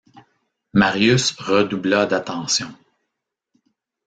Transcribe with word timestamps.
Marius 0.73 1.29
redoubla 1.37 2.07
d’attention. 2.07 2.73